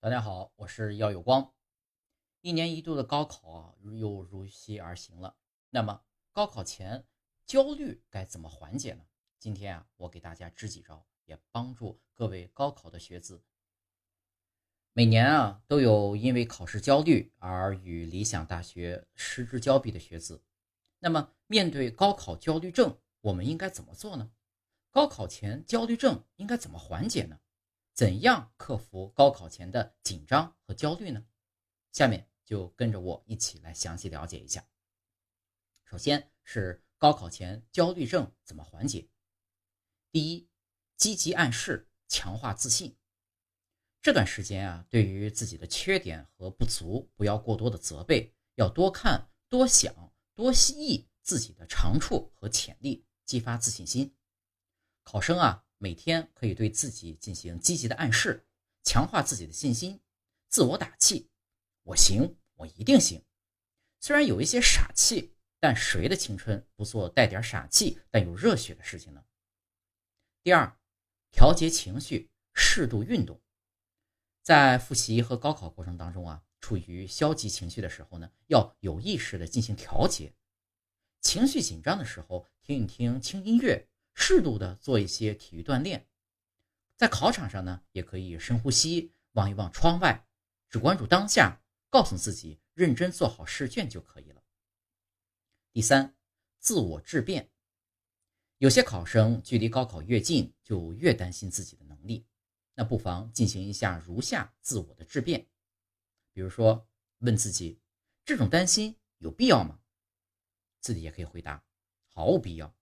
[0.00, 1.52] 大家好，我是耀有光。
[2.40, 5.36] 一年一度的高考啊，又如期而行了。
[5.70, 7.04] 那么高考前
[7.44, 9.04] 焦虑该怎么缓解呢？
[9.40, 13.42] 今天啊，我给大家支几招，也帮助各位高考的学子。
[14.92, 20.44] 每年啊，都有因为考试焦虑而与理想大学失之交臂的学子。
[21.00, 24.30] 那么面对高考焦虑症，我们应该怎么做呢？
[24.92, 27.40] 高考前焦虑症应该怎么缓解呢？
[27.98, 31.26] 怎样克服高考前的紧张和焦虑呢？
[31.90, 34.64] 下面就跟着我一起来详细了解一下。
[35.84, 39.08] 首先是高考前焦虑症怎么缓解？
[40.12, 40.48] 第一，
[40.96, 42.96] 积极暗示，强化自信。
[44.00, 54.14] 这段时间啊，对于自己的缺点和不足，不要过多的责备，要多看、多想、多忆自己的长处和潜力，激发自信心。
[55.02, 58.44] 考生啊，每天可以对自己进行积极的暗示，
[58.82, 60.00] 强化自己的信心，
[60.48, 61.30] 自我打气
[61.84, 63.24] ：“我行，我一定行。”
[64.00, 69.24] 虽然有一些傻气，但谁的青春不做带点傻气但有热血的事情呢？
[70.42, 70.78] 第二，
[71.30, 73.40] 调节情绪，适度运动。
[74.42, 80.32] 在复习和高考过程当中啊，处于消极情绪的时候呢，要有意识的进行调节。
[81.20, 83.87] 情绪紧张的时候，听一听轻音乐。
[84.20, 86.08] 适度的做一些体育锻炼，
[86.96, 90.26] 在考场上呢，也可以深呼吸，望一望窗外，
[90.68, 94.42] 只关注当下，告诉自己认真做好试卷就可以了。
[95.72, 96.16] 第三，
[96.58, 97.48] 自我质变。
[98.58, 102.26] 有些考生距离高考越近，就越担心自己的能力，
[102.74, 105.46] 那不妨进行一下如下自我的质变，
[106.32, 106.86] 比如说
[107.18, 107.80] 问自己，
[108.24, 109.78] 这种担心有必要吗？
[110.80, 111.64] 自己也可以回答，
[112.08, 112.77] 毫无必要。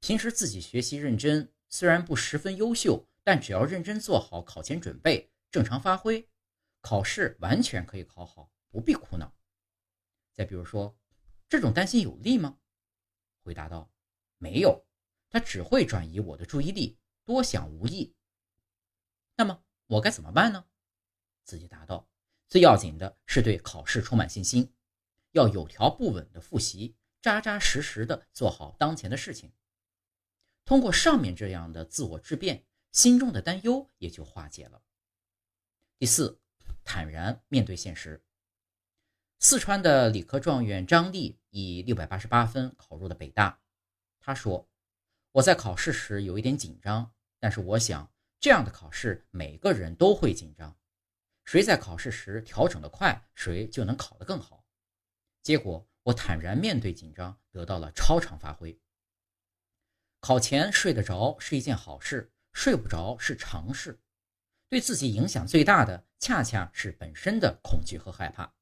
[0.00, 6.28] 平时自己学习认真，虽然不十分优秀，但只要认真做好考前准备，正常发挥，
[6.80, 9.34] 考试完全可以考好，不必苦恼。
[10.32, 10.96] 再比如说，
[11.48, 12.58] 这种担心有利吗？
[13.42, 13.90] 回答道：
[14.38, 14.86] 没有，
[15.28, 18.14] 它只会转移我的注意力，多想无益。
[19.36, 20.64] 那么我该怎么办呢？
[21.44, 22.08] 自己答道：
[22.48, 24.72] 最要紧的是对考试充满信心，
[25.32, 29.52] 要有条不紊的复习，扎扎实实的做好当前的事情。
[30.68, 32.62] 通过上面这样的自我质变，
[32.92, 34.82] 心中的担忧也就化解了。
[35.98, 36.42] 第四，
[36.84, 38.22] 坦然面对现实。
[39.38, 43.62] 四川的理科状元张丽以六百八十八分考入了北大。
[44.20, 44.68] 他说
[45.32, 50.76] ：“我在考试时有一点紧张，但是我想这样的考试每个人都会紧张，
[51.46, 54.66] 谁在考试时调整的快，谁就能考得更好。
[55.42, 58.78] 结果我坦然面对紧张，得到了超常发挥。”
[60.20, 64.00] 考前睡得着是一件好事，睡不着是常事。
[64.68, 68.52] 对自己影响最大的，恰恰是本身的恐惧和害怕。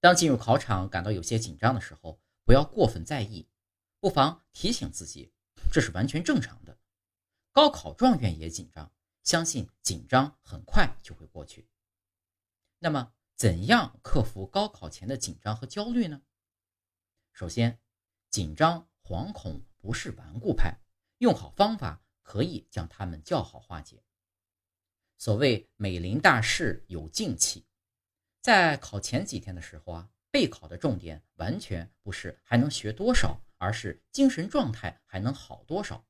[0.00, 3.48] 当进入考场感到有些紧张的时候，不要过分在意，
[4.00, 5.32] 不妨提醒自己，
[5.72, 6.76] 这是完全正常的。
[7.52, 11.68] 高考状元也紧张，相信紧张很快就会过去。
[12.80, 16.20] 那么，怎样克服高考前的紧张和焦虑呢？
[17.32, 17.78] 首先，
[18.30, 19.62] 紧张、惶恐。
[19.86, 20.80] 不是顽固派，
[21.18, 24.02] 用好方法可以将他们较好化解。
[25.16, 27.64] 所谓美林大事有静气，
[28.40, 36.04] 在考前几天的时候啊，备考的重点完全不是还能学多少，而是精神状态还能好多少。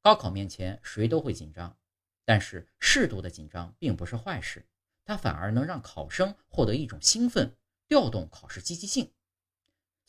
[0.00, 1.78] 高考面前谁都会紧张，
[2.24, 4.66] 但是适度的紧张并不是坏事，
[5.04, 7.54] 它反而能让考生获得一种兴奋，
[7.86, 9.12] 调动考试积极性。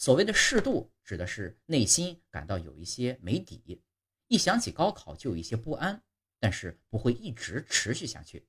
[0.02, 3.84] 所谓的适度，指的是内心感到有一些没底，
[4.30, 6.04] 一想起高考就有一些不安，
[6.40, 8.48] 但是不会一直持续下去。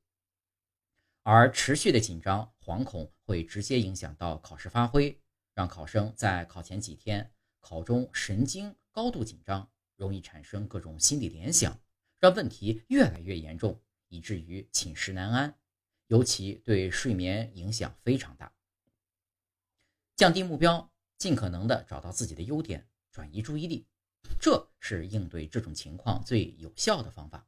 [1.22, 5.20] 而持续的紧张、惶恐会直接影响到考试发挥，
[5.52, 7.30] 让考生在考前几天
[7.60, 11.78] 考中神经高度紧张，容易产生各种心理联想，
[12.18, 15.54] 让问题越来越严重，以至于寝食难安，
[16.06, 18.54] 尤其对睡眠影响非常大。
[20.16, 20.90] 降低目标。
[21.22, 23.86] 尽可能的找到自己的优点，转移注意力，
[24.40, 27.46] 这是应对这种情况最有效的方法。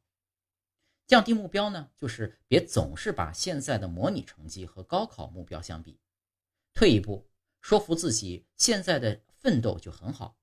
[1.05, 5.99] 降低目标呢，就是别总是把现在的模拟成绩和高考目标相比，
[6.73, 7.27] 退一步，
[7.59, 10.37] 说服自己现在的奋斗就很好，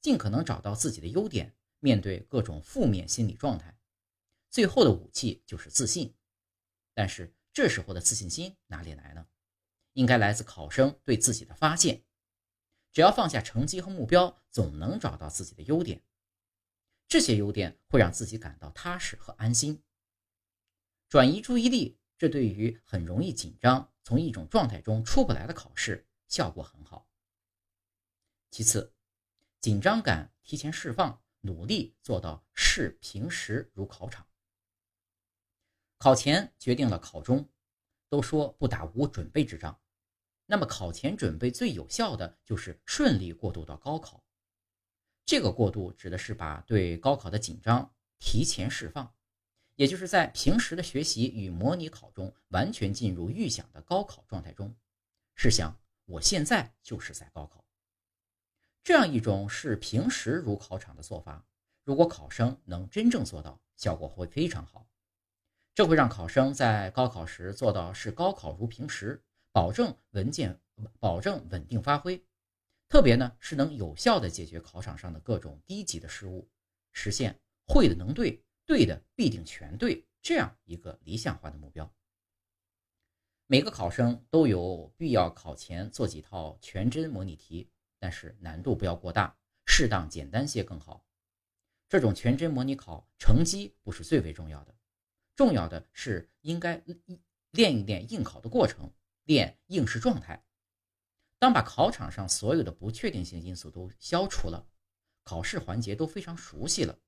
[0.00, 3.76] 尽可能找到自己的优点，面对各种负面心理状态。
[4.48, 6.14] 最后的武器就是自信，
[6.94, 9.26] 但是这时候的自信心哪里来呢？
[9.94, 12.04] 应该来自考生对自己的发现。
[12.92, 16.02] 只要放下成绩和目标，总能找到自己的优点。
[17.06, 19.82] 这些优点会让自己感到踏实和安心。
[21.08, 27.08] 转移注意力，这对于很容易紧张、从一种状态中出不来的考试效果很好。
[28.50, 28.92] 其次，
[29.60, 34.26] 紧张感提前释放，努力做到视平时如考场。
[35.98, 37.48] 考前决定了考中，
[38.08, 39.80] 都说不打无准备之仗。
[40.50, 44.20] 那么考前准备最有效的就是顺利过渡到高考。
[45.24, 49.14] 这个过渡指的是把对高考的紧张提前释放，
[49.76, 54.74] 也就是在平时的学习与模拟考中完全进入预想的高考状态中。
[55.36, 57.64] 试想，我现在就是在高考。
[58.82, 61.46] 这样一种视平时如考场的做法，
[61.84, 64.84] 如果考生能真正做到，效果会非常好。
[65.76, 69.22] 这会让考生在高考时做到视高考如平时。
[69.52, 70.60] 保证文件，
[70.98, 72.22] 保证稳定发挥，
[72.88, 76.48] 特别呢是能有效的解决考场上的各种低级的失误，
[76.92, 81.92] 实现会的能对，对的必定全对这样一个理想化的目标。
[83.46, 87.68] 每个考生都有必要考前做几套全真模拟题，
[87.98, 89.36] 但是难度不要过大，
[89.66, 91.04] 适当简单些更好。
[91.88, 94.74] 这种全真模拟考成绩不是最为重要的，
[95.34, 96.80] 重要的是应该
[97.50, 98.92] 练一练应考的过程。
[99.30, 100.44] 练应试状态。
[101.38, 104.66] 当把考场上所有的不确定性因素都消除了，
[105.22, 106.98] 考试环节都非常熟悉了，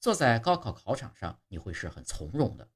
[0.00, 2.68] 坐在高考考场上，你会是很从容的，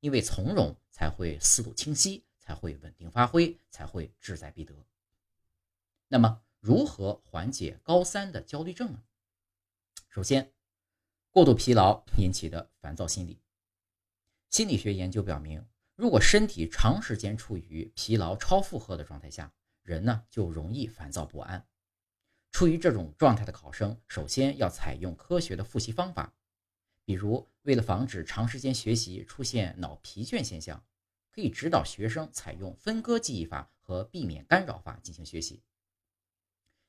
[0.00, 4.74] 因为从容才会思路清晰，才会稳定发挥，才会志在必得。
[6.08, 9.04] 那么，如何缓解高三的焦虑症呢？
[10.08, 10.52] 首先，
[11.30, 13.40] 过度疲劳引起的烦躁心理。
[14.50, 15.64] 心理学研究表明。
[15.96, 19.50] 如果身体长时间处于疲劳、超负荷的状态下，
[19.82, 21.66] 人呢就容易烦躁不安。
[22.52, 26.34] 处于这种状态的考生，首先要采用科学的复习方法，
[27.06, 30.84] 比如为了防止长时间学习出现脑疲倦现象，
[31.30, 35.62] 可以指导学生采用分割记忆法和避免干扰法进行学习。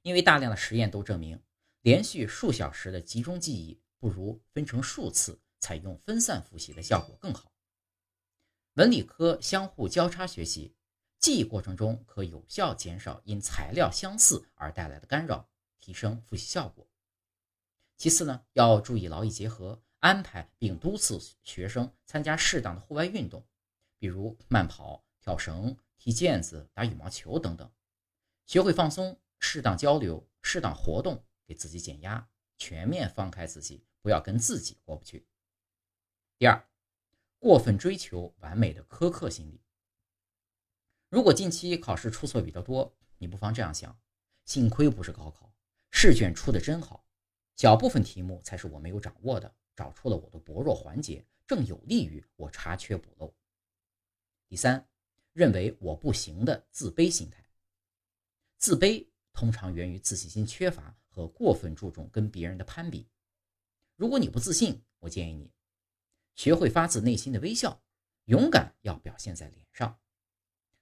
[0.01, 1.42] 因为大量的实验都证明，
[1.81, 7.53] 连续数小时的集中记忆不如分成数次采用分散复习的效果更好。
[8.77, 10.75] 文理科相互交叉学习，
[11.18, 16.88] 记忆过程中可有效减少因材料相似而带来的干扰，提升复习效果。
[17.97, 23.44] 其次呢，要注意劳逸结合，安排并督促学生参加适当的户外运动，
[23.97, 27.68] 比如慢跑、跳绳、踢毽子、打羽毛球等等，
[28.45, 32.29] 学会放松，适当交流，适当活动，给自己减压，
[32.59, 35.25] 全面放开自己，不要跟自己过不去。
[36.38, 36.63] 第二。
[37.39, 39.62] 过分追求完美的苛刻心理。
[41.10, 43.98] 如果近期考试出错比较多，你不妨这样想：
[44.45, 45.54] 幸亏不是高考，
[45.92, 47.06] 试卷出的真好，
[47.56, 53.34] 小部分题目才是我没有掌握的，找出了我的薄弱环节，正有利于我查缺补漏。
[54.50, 54.88] 第三，
[55.34, 57.44] 认为我不行的自卑心态。
[58.57, 63.07] 自卑通常源于自信心缺乏和过分注重跟别人的攀比。
[63.95, 65.51] 如果你不自信，我建议你。
[66.38, 67.81] 学会发自内心的微笑，
[68.25, 70.00] 勇敢要表现在脸上。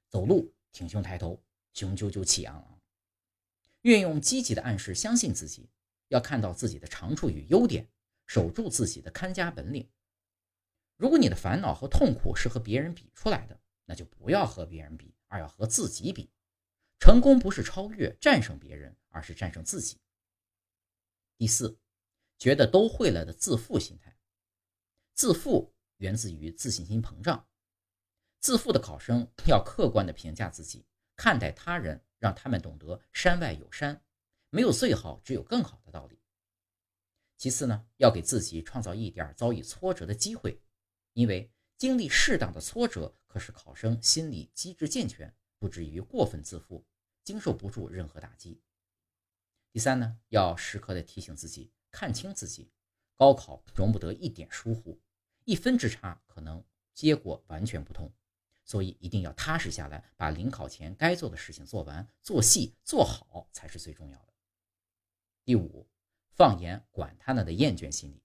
[0.10, 1.42] 走路挺胸抬头，
[1.72, 2.81] 雄赳赳气昂昂。
[3.81, 5.69] 运用积极的暗示，相信自己，
[6.10, 7.90] 要看到自己的长处与优点，
[8.25, 9.90] 守住自己的看家本领。
[10.98, 16.30] 如果你的烦恼和痛苦是和别人比出来的，那就不要和别人比，而要和自己比。
[17.00, 20.02] 成功不是超越、战胜别人，而是战胜自己。
[21.38, 21.80] 第四，
[22.38, 24.15] 觉得都会了的自负心态。
[25.16, 27.48] 自负源自于自信心膨胀，
[28.42, 34.04] 自负的考生要客观的评价自己，看待他人，让他们懂得山外有山，
[34.50, 36.19] 没有最好，只有更好的道理。
[37.38, 40.62] 其次呢，要给自己创造一点遭遇挫折的机会，
[41.14, 46.86] 因为经历适当的挫折，可使考生心理机制健全，不至于过分自负，
[47.24, 48.62] 经受不住任何打击。
[49.72, 52.69] 第三呢，要时刻的提醒自己，看清自己，
[53.16, 55.02] 高考容不得一点疏忽。
[55.45, 58.11] 一分之差，可能结果完全不同，
[58.66, 64.33] 所以一定要踏实下来，把临考前该做的事情做完，做细做好才是最重要的。
[65.44, 65.87] 第五，
[66.31, 68.23] 放眼管他呢的厌倦心理，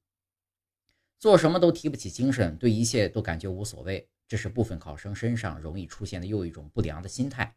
[1.18, 7.54] 做什么都提不起精神，对一切都感觉无所谓，这是部分考生身上容易出现的又一种不良的心态。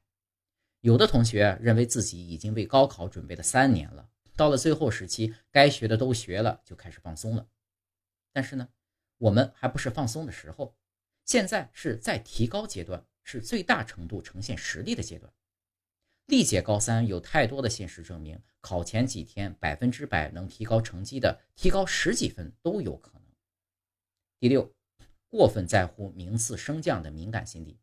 [0.82, 7.48] 有的同学认为自己已经为高考准备了三年了，到了最后时期，该学的都学了，就开始放松了。
[8.34, 8.68] 但是呢？
[9.24, 10.76] 我们还不是放松的时候，
[11.24, 15.34] 现在是在提高阶段，是最大程度呈现实力的阶段。
[16.26, 23.22] 历届高三有太多的现实证明，考前几天百分之百能提高成绩的，提高十几分都有可能。
[24.42, 24.76] 第六，
[25.30, 27.80] 过分在乎名次升降的敏感心理，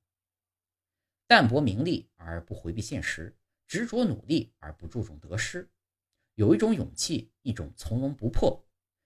[1.27, 3.35] 淡泊名利而不回避现实，
[3.67, 5.71] 执着努力而不注重得失，
[6.35, 8.63] 有一种勇气，一种从容不迫。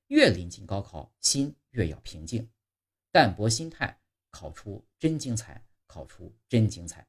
[0.09, 2.49] 越临近高考，心越要平静，
[3.11, 3.99] 淡泊心态，
[4.31, 7.07] 考出真精彩，考出真精彩。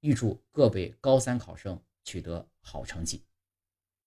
[0.00, 3.25] 预祝各位高三考生取得好成绩。